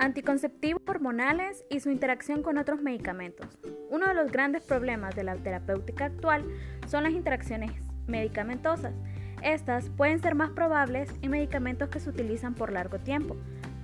Anticonceptivos 0.00 0.80
hormonales 0.86 1.62
y 1.68 1.80
su 1.80 1.90
interacción 1.90 2.42
con 2.42 2.56
otros 2.56 2.80
medicamentos. 2.80 3.58
Uno 3.90 4.08
de 4.08 4.14
los 4.14 4.32
grandes 4.32 4.62
problemas 4.62 5.14
de 5.14 5.24
la 5.24 5.36
terapéutica 5.36 6.06
actual 6.06 6.42
son 6.86 7.02
las 7.02 7.12
interacciones 7.12 7.72
medicamentosas. 8.06 8.94
Estas 9.42 9.90
pueden 9.90 10.22
ser 10.22 10.34
más 10.34 10.52
probables 10.52 11.10
en 11.20 11.32
medicamentos 11.32 11.90
que 11.90 12.00
se 12.00 12.08
utilizan 12.08 12.54
por 12.54 12.72
largo 12.72 12.98
tiempo. 12.98 13.36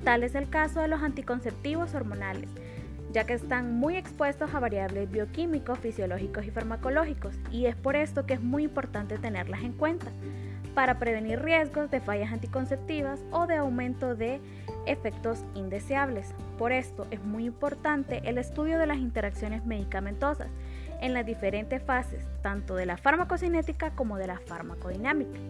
Tal 0.05 0.25
es 0.25 0.35
el 0.35 0.49
caso 0.49 0.81
de 0.81 0.89
los 0.89 1.03
anticonceptivos 1.03 1.95
hormonales, 1.95 2.49
ya 3.13 3.27
que 3.27 3.35
están 3.35 3.75
muy 3.75 3.97
expuestos 3.97 4.55
a 4.55 4.59
variables 4.59 5.11
bioquímicos, 5.11 5.79
fisiológicos 5.81 6.47
y 6.47 6.51
farmacológicos, 6.51 7.35
y 7.53 7.67
es 7.67 7.77
por 7.77 7.95
esto 7.95 8.25
que 8.25 8.33
es 8.33 8.43
muy 8.43 8.65
importante 8.65 9.19
tenerlas 9.19 9.63
en 9.65 9.75
cuenta 9.75 10.11
para 10.77 10.99
prevenir 10.99 11.41
riesgos 11.41 11.91
de 11.91 12.01
fallas 12.01 12.31
anticonceptivas 12.31 13.25
o 13.31 13.47
de 13.47 13.57
aumento 13.57 14.15
de 14.15 14.43
efectos 14.85 15.43
indeseables. 15.55 16.35
Por 16.59 16.71
esto 16.71 17.07
es 17.11 17.25
muy 17.25 17.47
importante 17.47 18.21
el 18.27 18.37
estudio 18.37 18.79
de 18.79 18.87
las 18.87 18.99
interacciones 18.99 19.65
medicamentosas 19.65 20.49
en 21.01 21.15
las 21.15 21.25
diferentes 21.25 21.83
fases, 21.83 22.27
tanto 22.43 22.75
de 22.75 22.85
la 22.85 22.99
farmacocinética 22.99 23.93
como 23.93 24.19
de 24.19 24.27
la 24.27 24.39
farmacodinámica. 24.39 25.41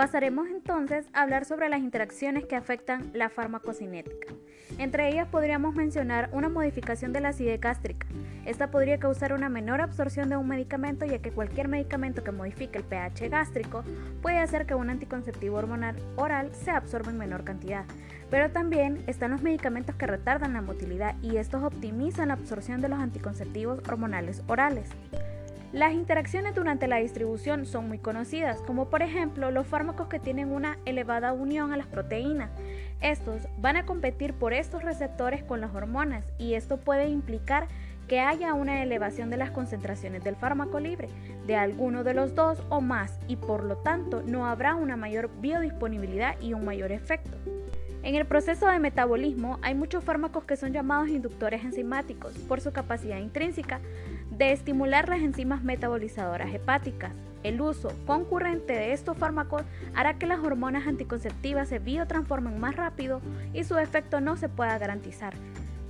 Pasaremos 0.00 0.48
entonces 0.48 1.04
a 1.12 1.20
hablar 1.20 1.44
sobre 1.44 1.68
las 1.68 1.80
interacciones 1.80 2.46
que 2.46 2.56
afectan 2.56 3.10
la 3.12 3.28
farmacocinética. 3.28 4.28
Entre 4.78 5.10
ellas 5.10 5.28
podríamos 5.28 5.74
mencionar 5.74 6.30
una 6.32 6.48
modificación 6.48 7.12
de 7.12 7.20
la 7.20 7.28
acidez 7.28 7.60
gástrica. 7.60 8.06
Esta 8.46 8.70
podría 8.70 8.98
causar 8.98 9.34
una 9.34 9.50
menor 9.50 9.82
absorción 9.82 10.30
de 10.30 10.38
un 10.38 10.48
medicamento 10.48 11.04
ya 11.04 11.18
que 11.18 11.32
cualquier 11.32 11.68
medicamento 11.68 12.24
que 12.24 12.32
modifique 12.32 12.78
el 12.78 12.84
pH 12.84 13.28
gástrico 13.28 13.84
puede 14.22 14.38
hacer 14.38 14.64
que 14.64 14.74
un 14.74 14.88
anticonceptivo 14.88 15.58
hormonal 15.58 15.96
oral 16.16 16.50
se 16.54 16.70
absorba 16.70 17.10
en 17.10 17.18
menor 17.18 17.44
cantidad. 17.44 17.84
Pero 18.30 18.50
también 18.50 19.04
están 19.06 19.32
los 19.32 19.42
medicamentos 19.42 19.96
que 19.96 20.06
retardan 20.06 20.54
la 20.54 20.62
motilidad 20.62 21.14
y 21.20 21.36
estos 21.36 21.62
optimizan 21.62 22.28
la 22.28 22.34
absorción 22.34 22.80
de 22.80 22.88
los 22.88 23.00
anticonceptivos 23.00 23.86
hormonales 23.86 24.42
orales. 24.46 24.88
Las 25.72 25.92
interacciones 25.92 26.56
durante 26.56 26.88
la 26.88 26.96
distribución 26.96 27.64
son 27.64 27.86
muy 27.86 27.98
conocidas, 27.98 28.60
como 28.62 28.90
por 28.90 29.02
ejemplo 29.02 29.52
los 29.52 29.68
fármacos 29.68 30.08
que 30.08 30.18
tienen 30.18 30.50
una 30.50 30.78
elevada 30.84 31.32
unión 31.32 31.72
a 31.72 31.76
las 31.76 31.86
proteínas. 31.86 32.50
Estos 33.00 33.46
van 33.58 33.76
a 33.76 33.86
competir 33.86 34.34
por 34.34 34.52
estos 34.52 34.82
receptores 34.82 35.44
con 35.44 35.60
las 35.60 35.72
hormonas 35.72 36.24
y 36.38 36.54
esto 36.54 36.76
puede 36.76 37.08
implicar 37.08 37.68
que 38.08 38.18
haya 38.18 38.52
una 38.54 38.82
elevación 38.82 39.30
de 39.30 39.36
las 39.36 39.52
concentraciones 39.52 40.24
del 40.24 40.34
fármaco 40.34 40.80
libre 40.80 41.08
de 41.46 41.54
alguno 41.54 42.02
de 42.02 42.14
los 42.14 42.34
dos 42.34 42.60
o 42.68 42.80
más 42.80 43.20
y 43.28 43.36
por 43.36 43.62
lo 43.62 43.76
tanto 43.76 44.24
no 44.26 44.46
habrá 44.46 44.74
una 44.74 44.96
mayor 44.96 45.30
biodisponibilidad 45.40 46.34
y 46.40 46.52
un 46.52 46.64
mayor 46.64 46.90
efecto. 46.90 47.38
En 48.02 48.14
el 48.14 48.24
proceso 48.24 48.66
de 48.66 48.78
metabolismo 48.78 49.58
hay 49.60 49.74
muchos 49.74 50.02
fármacos 50.02 50.44
que 50.44 50.56
son 50.56 50.72
llamados 50.72 51.10
inductores 51.10 51.64
enzimáticos 51.64 52.32
por 52.48 52.62
su 52.62 52.72
capacidad 52.72 53.18
intrínseca 53.18 53.80
de 54.30 54.52
estimular 54.52 55.08
las 55.08 55.20
enzimas 55.20 55.62
metabolizadoras 55.62 56.54
hepáticas. 56.54 57.12
El 57.42 57.60
uso 57.60 57.92
concurrente 58.06 58.72
de 58.72 58.92
estos 58.94 59.18
fármacos 59.18 59.62
hará 59.94 60.14
que 60.14 60.26
las 60.26 60.40
hormonas 60.40 60.86
anticonceptivas 60.86 61.68
se 61.68 61.78
biotransformen 61.78 62.58
más 62.58 62.74
rápido 62.74 63.20
y 63.52 63.64
su 63.64 63.76
efecto 63.76 64.20
no 64.22 64.36
se 64.38 64.48
pueda 64.48 64.78
garantizar. 64.78 65.34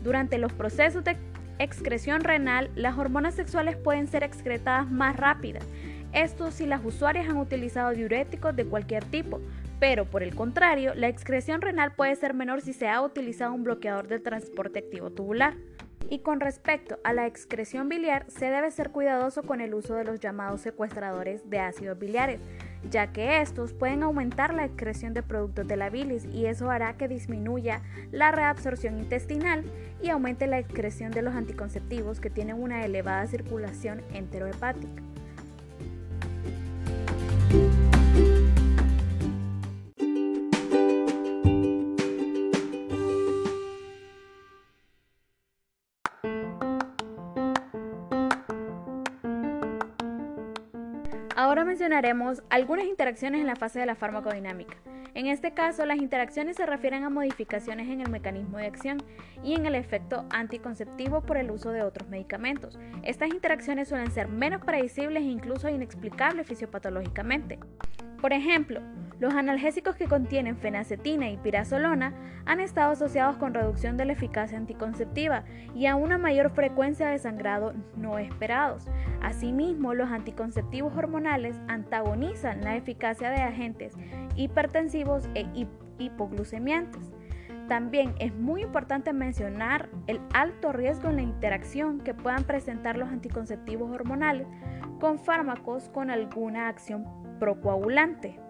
Durante 0.03 0.38
los 0.38 0.53
procesos 0.53 1.05
de 1.05 1.16
excreción 1.61 2.22
renal, 2.22 2.70
las 2.75 2.98
hormonas 2.98 3.34
sexuales 3.34 3.77
pueden 3.77 4.08
ser 4.08 4.25
excretadas 4.25 4.91
más 4.91 5.16
rápidas. 5.16 5.65
Esto 6.12 6.50
si 6.50 6.66
las 6.66 6.84
usuarias 6.84 7.28
han 7.28 7.37
utilizado 7.37 7.91
diuréticos 7.91 8.56
de 8.56 8.65
cualquier 8.65 9.04
tipo, 9.04 9.41
pero 9.80 10.04
por 10.04 10.22
el 10.22 10.34
contrario, 10.34 10.94
la 10.94 11.08
excreción 11.08 11.62
renal 11.62 11.94
puede 11.94 12.14
ser 12.14 12.34
menor 12.34 12.60
si 12.60 12.74
se 12.74 12.88
ha 12.88 13.00
utilizado 13.00 13.54
un 13.54 13.64
bloqueador 13.64 14.06
del 14.06 14.22
transporte 14.22 14.78
activo 14.78 15.10
tubular. 15.10 15.56
Y 16.10 16.20
con 16.20 16.41
respecto 16.41 16.98
a 17.04 17.12
la 17.12 17.26
excreción 17.26 17.88
biliar, 17.88 18.26
se 18.28 18.50
debe 18.50 18.70
ser 18.72 18.90
cuidadoso 18.90 19.42
con 19.42 19.60
el 19.60 19.74
uso 19.74 19.94
de 19.94 20.04
los 20.04 20.19
llamados 20.19 20.60
secuestradores 20.60 21.48
de 21.48 21.60
ácidos 21.60 21.98
biliares, 21.98 22.40
ya 22.90 23.12
que 23.12 23.40
estos 23.40 23.72
pueden 23.72 24.02
aumentar 24.02 24.52
la 24.52 24.64
excreción 24.64 25.14
de 25.14 25.22
productos 25.22 25.69
de 25.69 25.76
la 25.76 25.88
bilis 25.88 26.24
y 26.24 26.46
eso 26.46 26.69
hará 26.70 26.96
que 26.96 27.06
disminuya 27.06 27.82
la 28.10 28.32
reabsorción 28.32 28.98
intestinal 28.98 29.64
y 30.02 30.08
aumente 30.08 30.48
la 30.48 30.58
excreción 30.58 31.12
de 31.12 31.22
los 31.22 31.34
anticonceptivos 31.34 32.20
que 32.20 32.28
tienen 32.28 32.60
una 32.60 32.84
elevada 32.84 33.26
circulación 33.28 34.02
enterohepática. 34.12 35.09
Ahora 51.42 51.64
mencionaremos 51.64 52.42
algunas 52.50 52.84
interacciones 52.84 53.40
en 53.40 53.46
la 53.46 53.56
fase 53.56 53.78
de 53.80 53.86
la 53.86 53.94
farmacodinámica. 53.94 54.76
En 55.14 55.24
este 55.24 55.54
caso, 55.54 55.86
las 55.86 55.96
interacciones 55.96 56.58
se 56.58 56.66
refieren 56.66 57.02
a 57.02 57.08
modificaciones 57.08 57.88
en 57.88 58.02
el 58.02 58.10
mecanismo 58.10 58.58
de 58.58 58.66
acción 58.66 58.98
y 59.42 59.54
en 59.54 59.64
el 59.64 59.74
efecto 59.74 60.26
anticonceptivo 60.28 61.22
por 61.22 61.38
el 61.38 61.50
uso 61.50 61.70
de 61.70 61.82
otros 61.82 62.10
medicamentos. 62.10 62.78
Estas 63.02 63.30
interacciones 63.30 63.88
suelen 63.88 64.10
ser 64.10 64.28
menos 64.28 64.62
predecibles 64.62 65.22
e 65.22 65.28
incluso 65.28 65.70
inexplicables 65.70 66.46
fisiopatológicamente. 66.46 67.58
Por 68.20 68.34
ejemplo, 68.34 68.82
los 69.20 69.34
analgésicos 69.34 69.97
que 69.97 70.06
contienen 70.06 70.56
fenacetina 70.56 71.28
y 71.28 71.36
pirazolona 71.36 72.14
han 72.47 72.58
estado 72.58 72.92
asociados 72.92 73.36
con 73.36 73.53
reducción 73.53 73.98
de 73.98 74.06
la 74.06 74.14
eficacia 74.14 74.56
anticonceptiva 74.56 75.44
y 75.75 75.86
a 75.86 75.94
una 75.94 76.16
mayor 76.16 76.50
frecuencia 76.50 77.08
de 77.10 77.19
sangrado 77.19 77.75
no 77.97 78.19
esperados. 78.19 78.86
Asimismo, 79.20 79.92
los 79.92 80.10
anticonceptivos 80.10 80.97
hormonales 80.97 81.60
antagonizan 81.69 82.62
la 82.62 82.76
eficacia 82.76 83.31
de 83.31 83.42
agentes 83.42 83.94
hipertensivos 84.36 85.28
e 85.34 85.47
hipoglucemiantes. 85.98 87.12
También 87.69 88.14
es 88.19 88.34
muy 88.34 88.62
importante 88.62 89.12
mencionar 89.12 89.91
el 90.06 90.20
alto 90.32 90.72
riesgo 90.72 91.10
en 91.10 91.16
la 91.16 91.22
interacción 91.22 92.00
que 92.00 92.14
puedan 92.14 92.44
presentar 92.44 92.97
los 92.97 93.10
anticonceptivos 93.10 93.92
hormonales 93.92 94.48
con 94.98 95.19
fármacos 95.19 95.88
con 95.91 96.10
alguna 96.10 96.69
acción 96.69 97.04
procoagulante. 97.38 98.41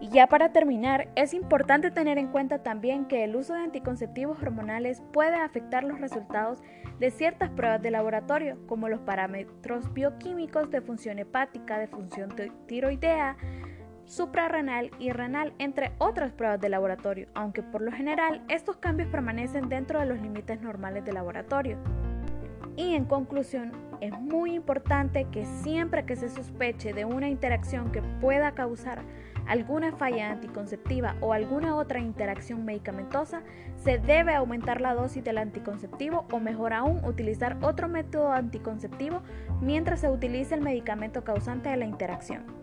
Y 0.00 0.08
ya 0.08 0.26
para 0.28 0.50
terminar, 0.50 1.08
es 1.14 1.34
importante 1.34 1.90
tener 1.90 2.16
en 2.16 2.28
cuenta 2.28 2.62
también 2.62 3.04
que 3.04 3.22
el 3.22 3.36
uso 3.36 3.52
de 3.52 3.60
anticonceptivos 3.60 4.42
hormonales 4.42 5.02
puede 5.12 5.36
afectar 5.36 5.84
los 5.84 6.00
resultados 6.00 6.62
de 6.98 7.10
ciertas 7.10 7.50
pruebas 7.50 7.82
de 7.82 7.90
laboratorio, 7.90 8.56
como 8.66 8.88
los 8.88 9.00
parámetros 9.00 9.92
bioquímicos 9.92 10.70
de 10.70 10.80
función 10.80 11.18
hepática, 11.18 11.78
de 11.78 11.86
función 11.86 12.34
tiroidea, 12.66 13.36
suprarrenal 14.06 14.90
y 14.98 15.12
renal, 15.12 15.52
entre 15.58 15.92
otras 15.98 16.32
pruebas 16.32 16.60
de 16.62 16.70
laboratorio, 16.70 17.28
aunque 17.34 17.62
por 17.62 17.82
lo 17.82 17.92
general 17.92 18.42
estos 18.48 18.78
cambios 18.78 19.10
permanecen 19.10 19.68
dentro 19.68 20.00
de 20.00 20.06
los 20.06 20.20
límites 20.20 20.62
normales 20.62 21.04
de 21.04 21.12
laboratorio. 21.12 21.76
Y 22.74 22.94
en 22.94 23.04
conclusión, 23.04 23.72
es 24.00 24.18
muy 24.18 24.54
importante 24.54 25.26
que 25.30 25.44
siempre 25.44 26.06
que 26.06 26.16
se 26.16 26.30
sospeche 26.30 26.94
de 26.94 27.04
una 27.04 27.28
interacción 27.28 27.92
que 27.92 28.00
pueda 28.20 28.52
causar 28.52 29.02
alguna 29.50 29.90
falla 29.90 30.30
anticonceptiva 30.30 31.16
o 31.20 31.32
alguna 31.32 31.74
otra 31.74 31.98
interacción 31.98 32.64
medicamentosa, 32.64 33.42
se 33.82 33.98
debe 33.98 34.32
aumentar 34.32 34.80
la 34.80 34.94
dosis 34.94 35.24
del 35.24 35.38
anticonceptivo 35.38 36.24
o 36.30 36.38
mejor 36.38 36.72
aún 36.72 37.04
utilizar 37.04 37.58
otro 37.60 37.88
método 37.88 38.32
anticonceptivo 38.32 39.22
mientras 39.60 40.02
se 40.02 40.08
utilice 40.08 40.54
el 40.54 40.60
medicamento 40.60 41.24
causante 41.24 41.68
de 41.68 41.78
la 41.78 41.84
interacción. 41.84 42.59